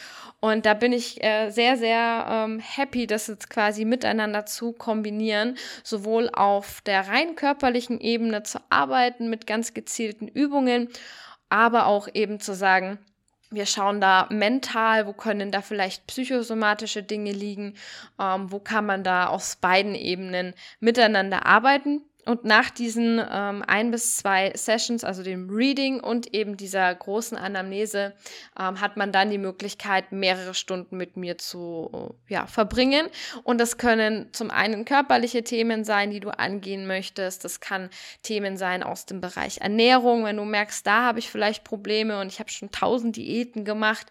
Und 0.44 0.66
da 0.66 0.75
bin 0.75 0.92
ich 0.92 1.23
äh, 1.23 1.50
sehr, 1.50 1.76
sehr 1.76 2.26
ähm, 2.28 2.59
happy, 2.59 3.06
das 3.06 3.28
jetzt 3.28 3.49
quasi 3.49 3.85
miteinander 3.85 4.44
zu 4.44 4.73
kombinieren, 4.73 5.56
sowohl 5.85 6.30
auf 6.32 6.80
der 6.80 7.06
rein 7.06 7.37
körperlichen 7.37 8.00
Ebene 8.00 8.42
zu 8.42 8.59
arbeiten 8.68 9.30
mit 9.30 9.42
ganz 9.47 9.75
gezielten 9.75 10.29
Übungen, 10.29 10.89
aber 11.49 11.87
auch 11.87 12.09
eben 12.13 12.41
zu 12.41 12.55
sagen, 12.55 12.99
Wir 13.53 13.67
schauen 13.67 14.01
da 14.01 14.29
mental, 14.31 15.07
wo 15.07 15.13
können 15.13 15.51
da 15.51 15.61
vielleicht 15.61 16.07
psychosomatische 16.07 17.03
Dinge 17.03 17.33
liegen, 17.33 17.75
ähm, 18.19 18.51
wo 18.51 18.59
kann 18.61 18.87
man 18.87 19.05
da 19.05 19.27
aus 19.27 19.57
beiden 19.57 19.95
Ebenen 19.95 20.55
miteinander 20.81 21.45
arbeiten. 21.45 22.03
Und 22.25 22.45
nach 22.45 22.71
diesen 22.71 23.19
ähm, 23.19 23.64
ein 23.67 23.91
bis 23.91 24.17
zwei 24.17 24.52
Sessions, 24.55 25.02
also 25.02 25.25
dem 25.25 25.50
Reading 25.50 25.99
und 25.99 26.33
eben 26.33 26.57
dieser 26.57 26.95
großen 26.95 27.37
Anamnese, 27.37 28.14
ähm, 28.59 28.81
hat 28.81 28.97
man 28.97 29.11
dann 29.11 29.31
die 29.31 29.38
Möglichkeit, 29.38 30.12
mehrere 30.12 30.55
Stunden 30.55 30.97
mit 30.97 31.17
mir 31.17 31.37
zu 31.37 32.14
ja, 32.29 32.47
verbringen. 32.47 33.09
Und 33.43 33.59
das 33.61 33.76
können 33.76 34.29
zum 34.33 34.52
einen 34.52 34.85
körperliche 34.85 35.43
Themen 35.43 35.85
sein, 35.85 36.12
die 36.12 36.21
du 36.21 36.31
angehen 36.31 36.87
möchtest. 36.87 37.45
Das 37.45 37.59
kann 37.59 37.91
Themen 38.23 38.57
sein 38.57 38.85
aus 38.85 39.05
dem 39.05 39.21
Bereich 39.21 39.59
Ernährung, 39.59 40.25
wenn 40.25 40.37
du 40.37 40.45
merkst, 40.45 40.87
da 40.87 41.02
habe 41.07 41.19
ich 41.19 41.29
vielleicht 41.29 41.64
Probleme 41.64 42.21
und 42.21 42.29
ich 42.29 42.38
habe 42.38 42.50
schon 42.50 42.71
tausend 42.71 43.17
Diäten 43.17 43.64
gemacht 43.64 44.07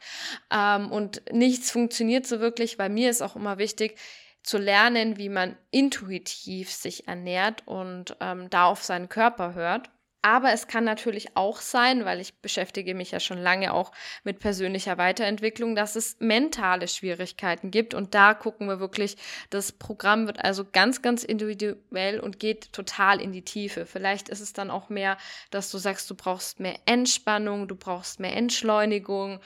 ähm, 0.53 0.91
und 0.91 1.21
nichts 1.31 1.71
funktioniert 1.71 2.27
so 2.27 2.41
wirklich. 2.41 2.75
Bei 2.75 2.89
mir 2.89 3.09
ist 3.09 3.21
auch 3.21 3.37
immer 3.37 3.57
wichtig, 3.57 3.97
zu 4.51 4.57
lernen, 4.57 5.17
wie 5.17 5.29
man 5.29 5.55
intuitiv 5.69 6.69
sich 6.71 7.07
ernährt 7.07 7.65
und 7.67 8.17
ähm, 8.19 8.49
da 8.49 8.65
auf 8.65 8.83
seinen 8.83 9.07
Körper 9.07 9.53
hört. 9.53 9.89
Aber 10.23 10.51
es 10.51 10.67
kann 10.67 10.83
natürlich 10.83 11.35
auch 11.35 11.61
sein, 11.61 12.05
weil 12.05 12.19
ich 12.19 12.35
beschäftige 12.35 12.93
mich 12.93 13.09
ja 13.09 13.19
schon 13.19 13.39
lange 13.39 13.73
auch 13.73 13.91
mit 14.23 14.37
persönlicher 14.37 14.99
Weiterentwicklung, 14.99 15.75
dass 15.75 15.95
es 15.95 16.17
mentale 16.19 16.87
Schwierigkeiten 16.87 17.71
gibt. 17.71 17.95
Und 17.95 18.13
da 18.13 18.35
gucken 18.35 18.67
wir 18.67 18.79
wirklich, 18.79 19.17
das 19.49 19.71
Programm 19.71 20.27
wird 20.27 20.43
also 20.43 20.63
ganz, 20.71 21.01
ganz 21.01 21.23
individuell 21.23 22.19
und 22.19 22.39
geht 22.39 22.71
total 22.71 23.19
in 23.19 23.31
die 23.31 23.41
Tiefe. 23.41 23.87
Vielleicht 23.87 24.29
ist 24.29 24.41
es 24.41 24.53
dann 24.53 24.69
auch 24.69 24.89
mehr, 24.89 25.17
dass 25.49 25.71
du 25.71 25.79
sagst, 25.79 26.07
du 26.11 26.13
brauchst 26.13 26.59
mehr 26.59 26.75
Entspannung, 26.85 27.67
du 27.67 27.75
brauchst 27.75 28.19
mehr 28.19 28.35
Entschleunigung. 28.35 29.39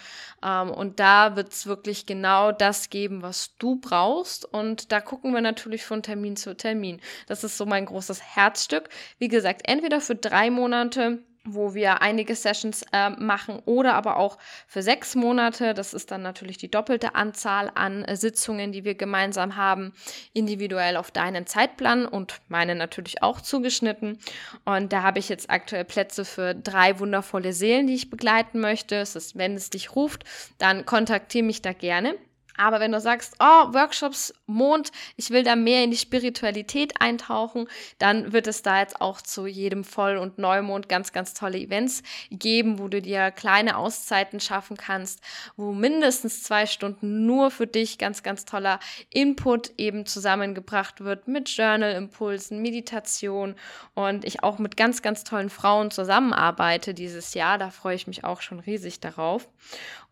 Ähm, 0.44 0.72
und 0.72 1.00
da 1.00 1.38
wird 1.38 1.54
es 1.54 1.68
wirklich 1.68 2.06
genau 2.06 2.52
das 2.52 2.90
geben, 2.90 3.22
was 3.22 3.56
du 3.60 3.78
brauchst. 3.78 4.44
Und 4.44 4.92
da 4.92 5.00
gucken 5.00 5.34
wir 5.34 5.42
natürlich 5.42 5.86
von 5.86 6.04
Termin 6.04 6.36
zu 6.36 6.58
Termin. 6.58 7.00
Das 7.28 7.46
ist 7.46 7.56
so 7.58 7.66
mein 7.66 7.86
großes 7.86 8.22
Herzstück. 8.22 8.90
Wie 9.20 9.30
gesagt, 9.30 9.62
entweder 9.64 10.02
für 10.02 10.16
drei 10.16 10.50
Monate, 10.50 10.65
Monate, 10.66 11.20
wo 11.44 11.76
wir 11.76 12.02
einige 12.02 12.34
Sessions 12.34 12.84
äh, 12.92 13.12
machen 13.12 13.62
oder 13.66 13.94
aber 13.94 14.18
auch 14.18 14.40
für 14.66 14.82
sechs 14.82 15.14
Monate. 15.14 15.76
Das 15.76 15.94
ist 15.94 16.10
dann 16.10 16.24
natürlich 16.24 16.58
die 16.58 16.72
doppelte 16.72 17.14
Anzahl 17.14 17.72
an 17.76 18.04
äh, 18.04 18.16
Sitzungen, 18.16 18.72
die 18.72 18.84
wir 18.84 18.96
gemeinsam 18.96 19.58
haben, 19.58 19.94
individuell 20.34 20.98
auf 20.98 21.12
deinen 21.12 21.46
Zeitplan 21.46 22.08
und 22.08 22.42
meine 22.48 22.74
natürlich 22.74 23.22
auch 23.22 23.42
zugeschnitten. 23.42 24.18
Und 24.66 24.92
da 24.92 25.04
habe 25.04 25.20
ich 25.20 25.30
jetzt 25.30 25.52
aktuell 25.52 25.86
Plätze 25.86 26.26
für 26.26 26.56
drei 26.56 26.98
wundervolle 27.00 27.54
Seelen, 27.54 27.86
die 27.86 27.94
ich 27.94 28.10
begleiten 28.10 28.60
möchte. 28.60 28.96
Es 28.96 29.16
ist, 29.16 29.38
wenn 29.38 29.54
es 29.54 29.70
dich 29.70 29.96
ruft, 29.96 30.24
dann 30.58 30.84
kontaktiere 30.88 31.46
mich 31.46 31.62
da 31.62 31.74
gerne. 31.74 32.16
Aber 32.58 32.80
wenn 32.80 32.92
du 32.92 33.00
sagst, 33.00 33.36
oh, 33.40 33.74
Workshops, 33.74 34.34
Mond, 34.46 34.92
ich 35.16 35.30
will 35.30 35.44
da 35.44 35.56
mehr 35.56 35.84
in 35.84 35.92
die 35.92 35.98
Spiritualität 35.98 37.02
eintauchen, 37.02 37.68
dann 37.98 38.32
wird 38.34 38.48
es 38.48 38.62
da 38.62 38.80
jetzt 38.80 39.02
auch 39.02 39.22
zu 39.22 39.48
jedem 39.48 39.84
Voll- 39.84 40.18
und 40.18 40.38
Neumond 40.38 40.90
ganz, 40.90 41.12
ganz 41.12 41.34
tolle 41.34 41.58
Events 41.58 42.04
geben, 42.30 42.80
wo 42.80 42.88
du 42.88 43.02
dir 43.02 43.32
kleine 43.32 43.78
Auszeiten 43.78 44.40
schaffen 44.40 44.78
kannst, 44.78 45.22
wo 45.58 45.74
mindestens 45.74 46.44
zwei 46.44 46.66
Stunden 46.66 47.26
nur 47.26 47.52
für 47.52 47.68
dich 47.68 47.98
ganz, 47.98 48.24
ganz 48.24 48.46
toller 48.46 48.80
Input 49.10 49.74
eben 49.78 50.06
zusammengebracht 50.06 51.02
wird 51.02 51.28
mit 51.28 51.50
Journal-Impulsen, 51.50 52.62
Meditation 52.62 53.56
und 53.94 54.26
ich 54.26 54.44
auch 54.44 54.60
mit 54.60 54.78
ganz, 54.78 55.02
ganz 55.02 55.24
tollen 55.24 55.50
Frauen 55.50 55.92
zusammenarbeite 55.92 56.94
dieses 56.94 57.34
Jahr. 57.34 57.58
Da 57.58 57.70
freue 57.70 57.96
ich 57.96 58.08
mich 58.08 58.24
auch 58.24 58.42
schon 58.42 58.60
riesig 58.60 59.00
darauf. 59.00 59.48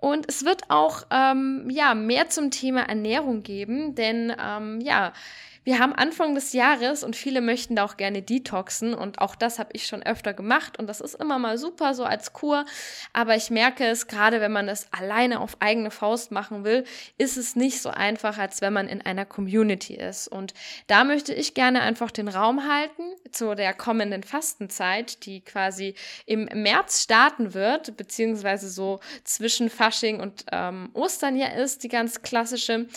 Und 0.04 0.26
es 0.28 0.44
wird 0.44 0.70
auch 0.70 1.04
ähm, 1.12 1.70
ja, 1.70 1.94
mehr 1.96 2.28
zum 2.28 2.52
Thema 2.52 2.82
Ernährung 2.82 3.42
geben, 3.42 3.96
denn 3.96 4.36
ähm, 4.38 4.82
ja, 4.82 5.14
wir 5.64 5.80
haben 5.80 5.94
Anfang 5.94 6.36
des 6.36 6.52
Jahres 6.52 7.04
und 7.04 7.16
viele 7.16 7.40
möchten 7.40 7.76
da 7.78 7.86
auch 7.86 7.96
gerne 7.96 8.22
detoxen 8.22 8.94
und 8.94 9.20
auch 9.20 9.36
das 9.36 9.60
habe 9.60 9.70
ich 9.74 9.88
schon 9.88 10.04
öfter 10.04 10.34
gemacht 10.34 10.78
und 10.78 10.88
das 10.88 11.00
ist 11.00 11.16
immer 11.16 11.40
mal 11.40 11.58
super 11.58 11.94
so 11.94 12.04
als 12.04 12.34
Kur, 12.34 12.66
aber 13.14 13.36
ich 13.36 13.50
merke 13.50 13.86
es 13.86 14.08
gerade, 14.08 14.42
wenn 14.42 14.52
man 14.52 14.68
das 14.68 14.92
alleine 14.92 15.40
auf 15.40 15.56
eigene 15.62 15.90
Faust 15.90 16.32
machen 16.32 16.66
will, 16.66 16.84
ist 17.18 17.38
es 17.38 17.56
nicht 17.56 17.82
so 17.82 17.90
einfach, 17.90 18.38
als 18.38 18.62
wenn 18.62 18.74
man 18.74 18.90
in 18.90 19.02
einer 19.02 19.26
Community 19.26 19.96
ist. 19.96 20.28
Und 20.28 20.54
da 20.88 21.04
möchte 21.04 21.34
ich 21.34 21.54
gerne 21.54 21.82
einfach 21.82 22.12
den 22.12 22.28
Raum 22.28 22.68
halten 22.68 23.04
zu 23.32 23.56
der 23.56 23.74
kommenden 23.74 24.24
Fastenzeit, 24.24 25.26
die 25.26 25.42
quasi 25.42 25.96
im 26.26 26.46
März 26.46 27.04
starten 27.04 27.54
wird, 27.54 27.96
beziehungsweise 27.96 28.70
so 28.70 29.00
zwischen 29.24 29.70
Fasching 29.70 30.20
und 30.20 30.46
ähm, 30.52 30.90
Ostern 30.94 31.38
ja 31.38 31.48
ist, 31.48 31.84
die 31.84 31.88
ganz 31.88 32.22
klassische, 32.22 32.88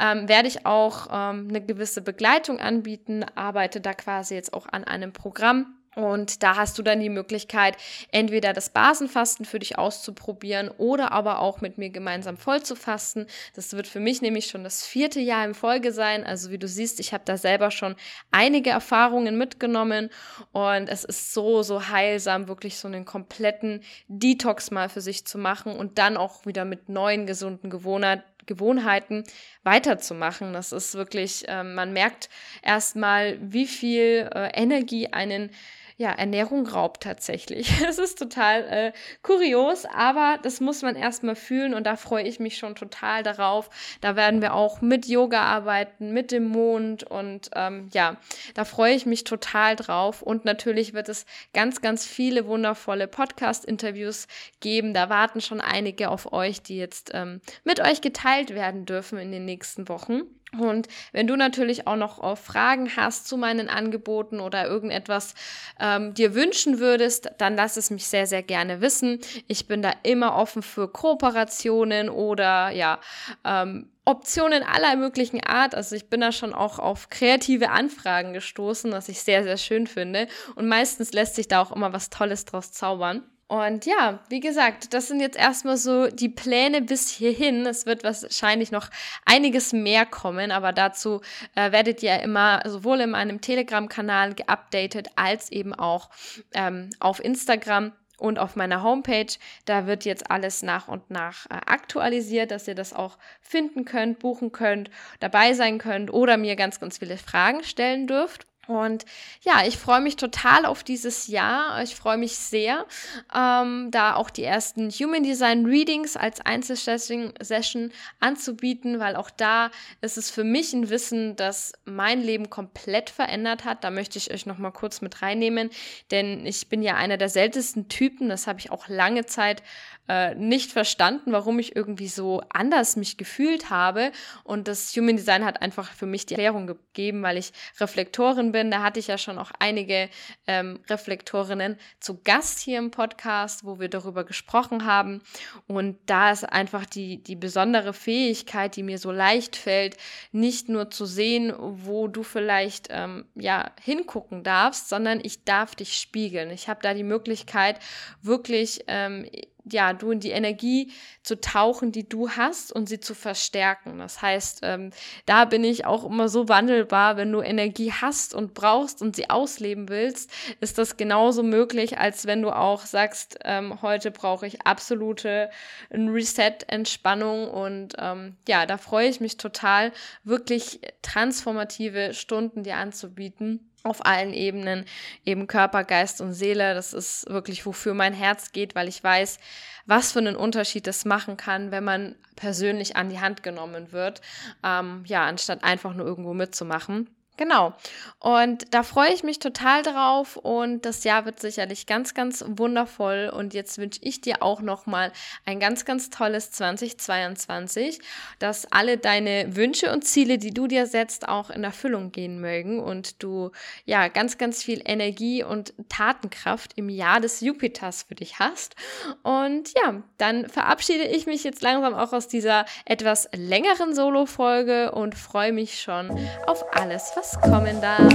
ähm, 0.00 0.28
werde 0.28 0.48
ich 0.48 0.64
auch 0.64 1.08
ähm, 1.10 1.48
eine 1.48 1.60
gewisse 1.60 2.00
Be 2.00 2.13
Begleitung 2.14 2.60
anbieten, 2.60 3.24
arbeite 3.34 3.80
da 3.80 3.92
quasi 3.92 4.36
jetzt 4.36 4.54
auch 4.54 4.66
an 4.70 4.84
einem 4.84 5.12
Programm. 5.12 5.74
Und 5.96 6.42
da 6.42 6.56
hast 6.56 6.78
du 6.78 6.82
dann 6.82 7.00
die 7.00 7.08
Möglichkeit, 7.08 7.76
entweder 8.10 8.52
das 8.52 8.70
Basenfasten 8.70 9.44
für 9.44 9.60
dich 9.60 9.78
auszuprobieren 9.78 10.68
oder 10.76 11.12
aber 11.12 11.40
auch 11.40 11.60
mit 11.60 11.78
mir 11.78 11.90
gemeinsam 11.90 12.36
voll 12.36 12.62
zu 12.62 12.74
fasten. 12.74 13.26
Das 13.54 13.72
wird 13.74 13.86
für 13.86 14.00
mich 14.00 14.20
nämlich 14.20 14.46
schon 14.46 14.64
das 14.64 14.84
vierte 14.84 15.20
Jahr 15.20 15.44
in 15.44 15.54
Folge 15.54 15.92
sein. 15.92 16.24
Also 16.24 16.50
wie 16.50 16.58
du 16.58 16.66
siehst, 16.66 16.98
ich 16.98 17.12
habe 17.12 17.22
da 17.24 17.36
selber 17.36 17.70
schon 17.70 17.94
einige 18.32 18.70
Erfahrungen 18.70 19.38
mitgenommen 19.38 20.10
und 20.50 20.88
es 20.88 21.04
ist 21.04 21.32
so, 21.32 21.62
so 21.62 21.88
heilsam, 21.88 22.48
wirklich 22.48 22.76
so 22.76 22.88
einen 22.88 23.04
kompletten 23.04 23.80
Detox 24.08 24.72
mal 24.72 24.88
für 24.88 25.00
sich 25.00 25.26
zu 25.26 25.38
machen 25.38 25.76
und 25.76 25.98
dann 25.98 26.16
auch 26.16 26.44
wieder 26.46 26.64
mit 26.64 26.88
neuen 26.88 27.26
gesunden 27.26 27.70
Gewohnheiten 27.70 28.24
Gewohnheiten 28.46 29.24
weiterzumachen. 29.62 30.52
Das 30.52 30.72
ist 30.72 30.94
wirklich, 30.94 31.48
äh, 31.48 31.62
man 31.62 31.92
merkt 31.92 32.28
erstmal, 32.62 33.38
wie 33.40 33.66
viel 33.66 34.30
äh, 34.34 34.50
Energie 34.54 35.08
einen 35.08 35.50
ja, 35.96 36.10
Ernährung 36.10 36.66
raubt 36.66 37.02
tatsächlich. 37.02 37.70
Es 37.88 37.98
ist 37.98 38.18
total 38.18 38.62
äh, 38.64 38.92
kurios, 39.22 39.84
aber 39.84 40.38
das 40.42 40.60
muss 40.60 40.82
man 40.82 40.96
erstmal 40.96 41.36
fühlen 41.36 41.74
und 41.74 41.84
da 41.84 41.96
freue 41.96 42.24
ich 42.24 42.40
mich 42.40 42.56
schon 42.56 42.74
total 42.74 43.22
darauf. 43.22 43.70
Da 44.00 44.16
werden 44.16 44.42
wir 44.42 44.54
auch 44.54 44.80
mit 44.80 45.06
Yoga 45.06 45.42
arbeiten, 45.42 46.12
mit 46.12 46.32
dem 46.32 46.48
Mond 46.48 47.04
und 47.04 47.50
ähm, 47.54 47.88
ja, 47.92 48.16
da 48.54 48.64
freue 48.64 48.94
ich 48.94 49.06
mich 49.06 49.24
total 49.24 49.76
drauf. 49.76 50.22
Und 50.22 50.44
natürlich 50.44 50.94
wird 50.94 51.08
es 51.08 51.26
ganz, 51.52 51.80
ganz 51.80 52.06
viele 52.06 52.46
wundervolle 52.46 53.06
Podcast-Interviews 53.06 54.26
geben. 54.60 54.94
Da 54.94 55.08
warten 55.08 55.40
schon 55.40 55.60
einige 55.60 56.08
auf 56.10 56.32
euch, 56.32 56.62
die 56.62 56.76
jetzt 56.76 57.10
ähm, 57.14 57.40
mit 57.62 57.80
euch 57.80 58.00
geteilt 58.00 58.50
werden 58.50 58.86
dürfen 58.86 59.18
in 59.18 59.30
den 59.30 59.44
nächsten 59.44 59.88
Wochen. 59.88 60.22
Und 60.60 60.88
wenn 61.12 61.26
du 61.26 61.36
natürlich 61.36 61.86
auch 61.86 61.96
noch 61.96 62.22
äh, 62.22 62.36
Fragen 62.36 62.96
hast 62.96 63.28
zu 63.28 63.36
meinen 63.36 63.68
Angeboten 63.68 64.40
oder 64.40 64.66
irgendetwas 64.66 65.34
ähm, 65.80 66.14
dir 66.14 66.34
wünschen 66.34 66.78
würdest, 66.78 67.30
dann 67.38 67.56
lass 67.56 67.76
es 67.76 67.90
mich 67.90 68.06
sehr, 68.06 68.26
sehr 68.26 68.42
gerne 68.42 68.80
wissen. 68.80 69.20
Ich 69.48 69.66
bin 69.66 69.82
da 69.82 69.92
immer 70.02 70.36
offen 70.36 70.62
für 70.62 70.88
Kooperationen 70.88 72.08
oder 72.08 72.70
ja, 72.70 73.00
ähm, 73.44 73.90
Optionen 74.06 74.62
aller 74.62 74.96
möglichen 74.96 75.42
Art. 75.42 75.74
Also 75.74 75.96
ich 75.96 76.10
bin 76.10 76.20
da 76.20 76.30
schon 76.30 76.52
auch 76.52 76.78
auf 76.78 77.08
kreative 77.08 77.70
Anfragen 77.70 78.34
gestoßen, 78.34 78.92
was 78.92 79.08
ich 79.08 79.20
sehr, 79.20 79.42
sehr 79.44 79.56
schön 79.56 79.86
finde. 79.86 80.28
Und 80.56 80.68
meistens 80.68 81.12
lässt 81.12 81.36
sich 81.36 81.48
da 81.48 81.62
auch 81.62 81.72
immer 81.72 81.92
was 81.92 82.10
Tolles 82.10 82.44
draus 82.44 82.72
zaubern. 82.72 83.22
Und 83.46 83.84
ja, 83.84 84.20
wie 84.28 84.40
gesagt, 84.40 84.94
das 84.94 85.08
sind 85.08 85.20
jetzt 85.20 85.36
erstmal 85.36 85.76
so 85.76 86.06
die 86.06 86.30
Pläne 86.30 86.80
bis 86.80 87.10
hierhin. 87.10 87.66
Es 87.66 87.84
wird 87.84 88.02
wahrscheinlich 88.02 88.72
noch 88.72 88.88
einiges 89.26 89.72
mehr 89.72 90.06
kommen, 90.06 90.50
aber 90.50 90.72
dazu 90.72 91.20
äh, 91.54 91.70
werdet 91.70 92.02
ihr 92.02 92.20
immer 92.20 92.62
sowohl 92.66 93.00
in 93.00 93.10
meinem 93.10 93.40
Telegram-Kanal 93.40 94.34
geupdatet 94.34 95.08
als 95.16 95.52
eben 95.52 95.74
auch 95.74 96.08
ähm, 96.54 96.90
auf 97.00 97.22
Instagram 97.22 97.92
und 98.16 98.38
auf 98.38 98.56
meiner 98.56 98.82
Homepage. 98.82 99.32
Da 99.66 99.86
wird 99.86 100.04
jetzt 100.04 100.30
alles 100.30 100.62
nach 100.62 100.88
und 100.88 101.10
nach 101.10 101.46
äh, 101.46 101.54
aktualisiert, 101.66 102.50
dass 102.50 102.66
ihr 102.66 102.74
das 102.74 102.92
auch 102.92 103.18
finden 103.40 103.84
könnt, 103.84 104.20
buchen 104.20 104.52
könnt, 104.52 104.90
dabei 105.20 105.52
sein 105.52 105.78
könnt 105.78 106.12
oder 106.12 106.36
mir 106.38 106.56
ganz, 106.56 106.80
ganz 106.80 106.98
viele 106.98 107.18
Fragen 107.18 107.62
stellen 107.62 108.06
dürft. 108.06 108.46
Und 108.66 109.04
ja, 109.42 109.66
ich 109.66 109.76
freue 109.76 110.00
mich 110.00 110.16
total 110.16 110.64
auf 110.66 110.82
dieses 110.82 111.26
Jahr. 111.26 111.82
Ich 111.82 111.94
freue 111.94 112.16
mich 112.16 112.36
sehr, 112.36 112.86
ähm, 113.34 113.90
da 113.90 114.14
auch 114.14 114.30
die 114.30 114.44
ersten 114.44 114.90
Human 114.90 115.22
Design 115.22 115.66
Readings 115.66 116.16
als 116.16 116.40
Einzelsession 116.40 117.92
anzubieten, 118.20 119.00
weil 119.00 119.16
auch 119.16 119.30
da 119.30 119.70
ist 120.00 120.16
es 120.16 120.30
für 120.30 120.44
mich 120.44 120.72
ein 120.72 120.90
Wissen, 120.90 121.36
das 121.36 121.72
mein 121.84 122.22
Leben 122.22 122.50
komplett 122.50 123.10
verändert 123.10 123.64
hat. 123.64 123.84
Da 123.84 123.90
möchte 123.90 124.18
ich 124.18 124.32
euch 124.32 124.46
noch 124.46 124.58
mal 124.58 124.70
kurz 124.70 125.00
mit 125.00 125.22
reinnehmen, 125.22 125.70
denn 126.10 126.46
ich 126.46 126.68
bin 126.68 126.82
ja 126.82 126.94
einer 126.94 127.16
der 127.16 127.28
seltensten 127.28 127.88
Typen. 127.88 128.28
Das 128.28 128.46
habe 128.46 128.58
ich 128.58 128.70
auch 128.70 128.88
lange 128.88 129.26
Zeit 129.26 129.62
äh, 130.08 130.34
nicht 130.34 130.70
verstanden, 130.70 131.32
warum 131.32 131.58
ich 131.58 131.76
irgendwie 131.76 132.08
so 132.08 132.42
anders 132.50 132.96
mich 132.96 133.16
gefühlt 133.16 133.70
habe. 133.70 134.12
Und 134.42 134.68
das 134.68 134.94
Human 134.96 135.16
Design 135.16 135.44
hat 135.44 135.62
einfach 135.62 135.92
für 135.92 136.06
mich 136.06 136.26
die 136.26 136.34
Erklärung 136.34 136.66
gegeben, 136.66 137.22
weil 137.22 137.38
ich 137.38 137.52
Reflektorin 137.80 138.52
bin. 138.54 138.70
Da 138.70 138.82
hatte 138.82 139.00
ich 139.00 139.08
ja 139.08 139.18
schon 139.18 139.36
auch 139.36 139.50
einige 139.58 140.08
ähm, 140.46 140.78
Reflektorinnen 140.88 141.76
zu 141.98 142.22
Gast 142.22 142.60
hier 142.60 142.78
im 142.78 142.92
Podcast, 142.92 143.64
wo 143.64 143.80
wir 143.80 143.88
darüber 143.88 144.22
gesprochen 144.22 144.86
haben. 144.86 145.22
Und 145.66 145.98
da 146.06 146.30
ist 146.30 146.44
einfach 146.44 146.86
die, 146.86 147.20
die 147.20 147.34
besondere 147.34 147.92
Fähigkeit, 147.92 148.76
die 148.76 148.84
mir 148.84 148.98
so 148.98 149.10
leicht 149.10 149.56
fällt, 149.56 149.96
nicht 150.30 150.68
nur 150.68 150.88
zu 150.90 151.04
sehen, 151.04 151.52
wo 151.58 152.06
du 152.06 152.22
vielleicht 152.22 152.86
ähm, 152.90 153.24
ja 153.34 153.72
hingucken 153.82 154.44
darfst, 154.44 154.88
sondern 154.88 155.18
ich 155.20 155.42
darf 155.42 155.74
dich 155.74 155.98
spiegeln. 155.98 156.50
Ich 156.50 156.68
habe 156.68 156.78
da 156.80 156.94
die 156.94 157.02
Möglichkeit, 157.02 157.80
wirklich 158.22 158.84
ähm, 158.86 159.26
ja, 159.64 159.92
du 159.94 160.10
in 160.10 160.20
die 160.20 160.30
Energie 160.30 160.92
zu 161.22 161.40
tauchen, 161.40 161.90
die 161.90 162.08
du 162.08 162.30
hast 162.30 162.70
und 162.70 162.88
sie 162.88 163.00
zu 163.00 163.14
verstärken. 163.14 163.98
Das 163.98 164.20
heißt, 164.20 164.60
ähm, 164.62 164.90
da 165.26 165.46
bin 165.46 165.64
ich 165.64 165.86
auch 165.86 166.04
immer 166.04 166.28
so 166.28 166.48
wandelbar, 166.48 167.16
wenn 167.16 167.32
du 167.32 167.40
Energie 167.40 167.92
hast 167.92 168.34
und 168.34 168.54
brauchst 168.54 169.00
und 169.00 169.16
sie 169.16 169.30
ausleben 169.30 169.88
willst, 169.88 170.30
ist 170.60 170.76
das 170.76 170.96
genauso 170.96 171.42
möglich, 171.42 171.98
als 171.98 172.26
wenn 172.26 172.42
du 172.42 172.50
auch 172.50 172.82
sagst, 172.82 173.38
ähm, 173.44 173.80
heute 173.80 174.10
brauche 174.10 174.46
ich 174.46 174.66
absolute 174.66 175.50
Reset, 175.90 176.58
Entspannung 176.66 177.48
und 177.48 177.94
ähm, 177.98 178.36
ja, 178.46 178.66
da 178.66 178.76
freue 178.76 179.08
ich 179.08 179.20
mich 179.20 179.38
total, 179.38 179.92
wirklich 180.24 180.80
transformative 181.02 182.12
Stunden 182.12 182.64
dir 182.64 182.76
anzubieten 182.76 183.70
auf 183.84 184.06
allen 184.06 184.32
Ebenen, 184.32 184.86
eben 185.26 185.46
Körper, 185.46 185.84
Geist 185.84 186.22
und 186.22 186.32
Seele. 186.32 186.74
Das 186.74 186.94
ist 186.94 187.28
wirklich, 187.28 187.66
wofür 187.66 187.92
mein 187.92 188.14
Herz 188.14 188.50
geht, 188.52 188.74
weil 188.74 188.88
ich 188.88 189.04
weiß, 189.04 189.38
was 189.86 190.12
für 190.12 190.20
einen 190.20 190.36
Unterschied 190.36 190.86
das 190.86 191.04
machen 191.04 191.36
kann, 191.36 191.70
wenn 191.70 191.84
man 191.84 192.14
persönlich 192.34 192.96
an 192.96 193.10
die 193.10 193.20
Hand 193.20 193.42
genommen 193.42 193.92
wird, 193.92 194.22
ähm, 194.64 195.04
ja, 195.06 195.26
anstatt 195.26 195.62
einfach 195.62 195.92
nur 195.92 196.06
irgendwo 196.06 196.32
mitzumachen. 196.32 197.10
Genau. 197.36 197.74
Und 198.20 198.72
da 198.72 198.84
freue 198.84 199.12
ich 199.12 199.24
mich 199.24 199.40
total 199.40 199.82
drauf 199.82 200.36
und 200.36 200.86
das 200.86 201.02
Jahr 201.02 201.24
wird 201.24 201.40
sicherlich 201.40 201.86
ganz, 201.86 202.14
ganz 202.14 202.44
wundervoll. 202.46 203.30
Und 203.34 203.54
jetzt 203.54 203.76
wünsche 203.78 203.98
ich 204.02 204.20
dir 204.20 204.40
auch 204.40 204.60
nochmal 204.60 205.12
ein 205.44 205.58
ganz, 205.58 205.84
ganz 205.84 206.10
tolles 206.10 206.52
2022, 206.52 207.98
dass 208.38 208.70
alle 208.70 208.98
deine 208.98 209.56
Wünsche 209.56 209.92
und 209.92 210.04
Ziele, 210.04 210.38
die 210.38 210.54
du 210.54 210.68
dir 210.68 210.86
setzt, 210.86 211.28
auch 211.28 211.50
in 211.50 211.64
Erfüllung 211.64 212.12
gehen 212.12 212.40
mögen 212.40 212.78
und 212.78 213.20
du 213.22 213.50
ja 213.84 214.06
ganz, 214.06 214.38
ganz 214.38 214.62
viel 214.62 214.80
Energie 214.84 215.42
und 215.42 215.74
Tatenkraft 215.88 216.72
im 216.76 216.88
Jahr 216.88 217.20
des 217.20 217.40
Jupiters 217.40 218.04
für 218.04 218.14
dich 218.14 218.38
hast. 218.38 218.76
Und 219.24 219.72
ja, 219.74 220.02
dann 220.18 220.48
verabschiede 220.48 221.04
ich 221.04 221.26
mich 221.26 221.42
jetzt 221.42 221.62
langsam 221.62 221.94
auch 221.94 222.12
aus 222.12 222.28
dieser 222.28 222.64
etwas 222.84 223.28
längeren 223.34 223.92
Solo-Folge 223.92 224.92
und 224.92 225.16
freue 225.16 225.52
mich 225.52 225.82
schon 225.82 226.16
auf 226.46 226.64
alles, 226.74 227.12
was 227.16 227.23
was 227.24 227.40
kommen 227.40 227.80
darf. 227.80 228.12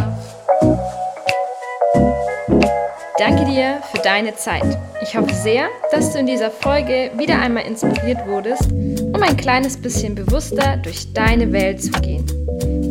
Danke 3.18 3.46
dir 3.46 3.82
für 3.92 4.01
deine 4.01 4.36
Zeit. 4.36 4.78
Ich 5.01 5.18
hoffe 5.18 5.34
sehr, 5.34 5.68
dass 5.92 6.13
du 6.13 6.20
in 6.20 6.25
dieser 6.25 6.51
Folge 6.51 7.12
wieder 7.18 7.39
einmal 7.39 7.66
inspiriert 7.66 8.25
wurdest, 8.28 8.72
um 8.72 9.22
ein 9.22 9.36
kleines 9.36 9.78
bisschen 9.78 10.16
bewusster 10.16 10.78
durch 10.78 11.12
deine 11.13 11.51
Welt 11.51 11.82
zu 11.84 11.92
gehen. 11.92 12.25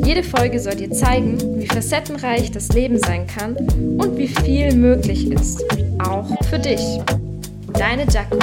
Jede 0.05 0.23
Folge 0.23 0.61
soll 0.61 0.75
dir 0.75 0.91
zeigen, 0.91 1.39
wie 1.59 1.67
facettenreich 1.67 2.51
das 2.51 2.69
Leben 2.69 2.99
sein 2.99 3.27
kann 3.27 3.57
und 3.57 4.17
wie 4.17 4.29
viel 4.29 4.75
möglich 4.75 5.31
ist, 5.31 5.65
auch 5.99 6.27
für 6.49 6.59
dich. 6.59 7.01
Deine 7.75 8.05
Jaco. 8.11 8.39